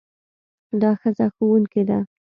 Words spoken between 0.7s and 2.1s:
دا ښځه ښوونکې ده.